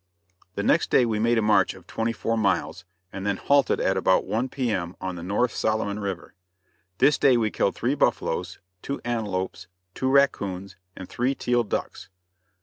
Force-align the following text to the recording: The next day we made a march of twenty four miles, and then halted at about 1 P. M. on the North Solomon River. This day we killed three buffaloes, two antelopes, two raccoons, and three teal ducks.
The 0.55 0.63
next 0.63 0.89
day 0.89 1.05
we 1.05 1.19
made 1.19 1.37
a 1.37 1.43
march 1.43 1.75
of 1.75 1.85
twenty 1.85 2.11
four 2.11 2.35
miles, 2.35 2.85
and 3.13 3.23
then 3.23 3.37
halted 3.37 3.79
at 3.79 3.97
about 3.97 4.25
1 4.25 4.49
P. 4.49 4.71
M. 4.71 4.95
on 4.99 5.13
the 5.15 5.21
North 5.21 5.51
Solomon 5.53 5.99
River. 5.99 6.33
This 6.97 7.19
day 7.19 7.37
we 7.37 7.51
killed 7.51 7.75
three 7.75 7.93
buffaloes, 7.93 8.57
two 8.81 8.99
antelopes, 9.05 9.67
two 9.93 10.09
raccoons, 10.09 10.75
and 10.95 11.07
three 11.07 11.35
teal 11.35 11.63
ducks. 11.63 12.09